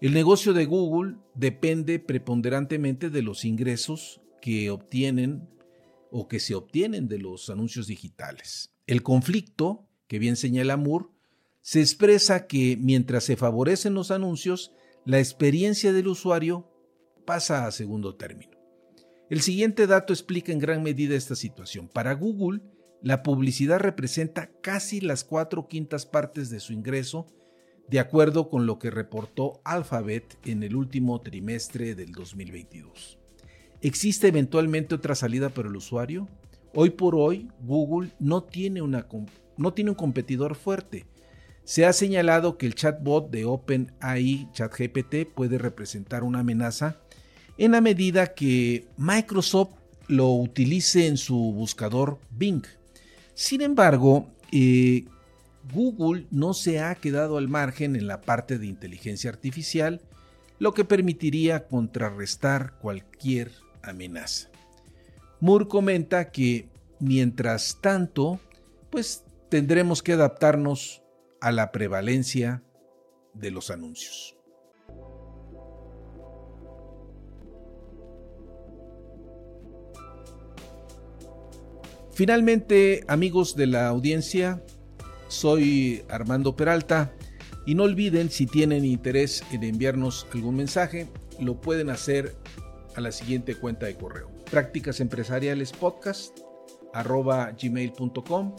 El 0.00 0.14
negocio 0.14 0.52
de 0.52 0.66
Google 0.66 1.16
depende 1.34 1.98
preponderantemente 1.98 3.10
de 3.10 3.22
los 3.22 3.44
ingresos 3.44 4.20
que 4.40 4.70
obtienen 4.70 5.48
o 6.12 6.28
que 6.28 6.38
se 6.38 6.54
obtienen 6.54 7.08
de 7.08 7.18
los 7.18 7.50
anuncios 7.50 7.88
digitales. 7.88 8.72
El 8.86 9.02
conflicto, 9.02 9.88
que 10.06 10.20
bien 10.20 10.36
señala 10.36 10.76
Moore, 10.76 11.06
se 11.60 11.80
expresa 11.80 12.46
que 12.46 12.76
mientras 12.80 13.24
se 13.24 13.36
favorecen 13.36 13.94
los 13.94 14.12
anuncios, 14.12 14.70
la 15.04 15.18
experiencia 15.18 15.92
del 15.92 16.06
usuario 16.06 16.70
pasa 17.24 17.66
a 17.66 17.72
segundo 17.72 18.14
término. 18.14 18.56
El 19.28 19.40
siguiente 19.40 19.88
dato 19.88 20.12
explica 20.12 20.52
en 20.52 20.60
gran 20.60 20.84
medida 20.84 21.16
esta 21.16 21.34
situación. 21.34 21.88
Para 21.88 22.12
Google, 22.12 22.60
la 23.04 23.22
publicidad 23.22 23.80
representa 23.80 24.50
casi 24.62 25.02
las 25.02 25.24
cuatro 25.24 25.68
quintas 25.68 26.06
partes 26.06 26.48
de 26.48 26.58
su 26.58 26.72
ingreso, 26.72 27.26
de 27.86 28.00
acuerdo 28.00 28.48
con 28.48 28.64
lo 28.64 28.78
que 28.78 28.90
reportó 28.90 29.60
Alphabet 29.62 30.38
en 30.46 30.62
el 30.62 30.74
último 30.74 31.20
trimestre 31.20 31.94
del 31.94 32.12
2022. 32.12 33.18
¿Existe 33.82 34.28
eventualmente 34.28 34.94
otra 34.94 35.14
salida 35.14 35.50
para 35.50 35.68
el 35.68 35.76
usuario? 35.76 36.30
Hoy 36.74 36.88
por 36.88 37.14
hoy, 37.14 37.48
Google 37.60 38.10
no 38.20 38.42
tiene, 38.42 38.80
no 39.58 39.74
tiene 39.74 39.90
un 39.90 39.96
competidor 39.96 40.54
fuerte. 40.54 41.04
Se 41.64 41.84
ha 41.84 41.92
señalado 41.92 42.56
que 42.56 42.64
el 42.64 42.74
chatbot 42.74 43.30
de 43.30 43.44
OpenAI 43.44 44.48
ChatGPT 44.54 45.26
puede 45.34 45.58
representar 45.58 46.24
una 46.24 46.38
amenaza 46.38 46.96
en 47.58 47.72
la 47.72 47.82
medida 47.82 48.32
que 48.32 48.86
Microsoft 48.96 49.74
lo 50.08 50.30
utilice 50.30 51.06
en 51.06 51.18
su 51.18 51.36
buscador 51.36 52.18
Bing. 52.30 52.64
Sin 53.34 53.60
embargo, 53.60 54.28
eh, 54.52 55.04
Google 55.72 56.26
no 56.30 56.54
se 56.54 56.80
ha 56.80 56.94
quedado 56.94 57.36
al 57.38 57.48
margen 57.48 57.96
en 57.96 58.06
la 58.06 58.20
parte 58.20 58.58
de 58.58 58.66
inteligencia 58.66 59.30
artificial, 59.30 60.00
lo 60.58 60.72
que 60.72 60.84
permitiría 60.84 61.66
contrarrestar 61.66 62.78
cualquier 62.78 63.50
amenaza. 63.82 64.50
Moore 65.40 65.68
comenta 65.68 66.30
que 66.30 66.68
mientras 67.00 67.78
tanto, 67.80 68.40
pues 68.90 69.24
tendremos 69.48 70.02
que 70.02 70.12
adaptarnos 70.12 71.02
a 71.40 71.52
la 71.52 71.72
prevalencia 71.72 72.62
de 73.34 73.50
los 73.50 73.70
anuncios. 73.70 74.36
Finalmente, 82.14 83.04
amigos 83.08 83.56
de 83.56 83.66
la 83.66 83.88
audiencia, 83.88 84.62
soy 85.28 86.02
Armando 86.08 86.54
Peralta 86.54 87.12
y 87.66 87.74
no 87.74 87.82
olviden 87.84 88.30
si 88.30 88.46
tienen 88.46 88.84
interés 88.84 89.42
en 89.50 89.64
enviarnos 89.64 90.26
algún 90.32 90.56
mensaje, 90.56 91.08
lo 91.40 91.60
pueden 91.60 91.90
hacer 91.90 92.36
a 92.94 93.00
la 93.00 93.10
siguiente 93.10 93.56
cuenta 93.56 93.86
de 93.86 93.96
correo 93.96 94.34
prácticas 94.54 95.00
empresariales 95.00 95.72
podcast 95.72 96.38
gmail.com 97.60 98.54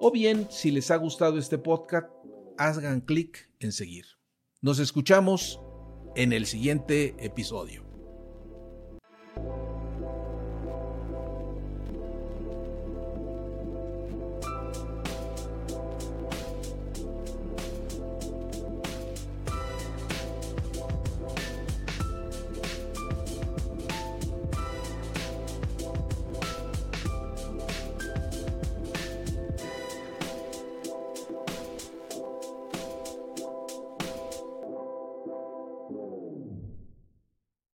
o 0.00 0.10
bien 0.10 0.46
si 0.50 0.70
les 0.70 0.90
ha 0.90 0.96
gustado 0.96 1.38
este 1.38 1.58
podcast 1.58 2.08
hagan 2.56 3.02
clic 3.02 3.50
en 3.60 3.72
seguir. 3.72 4.06
Nos 4.62 4.78
escuchamos 4.78 5.60
en 6.14 6.32
el 6.32 6.46
siguiente 6.46 7.14
episodio. 7.18 7.85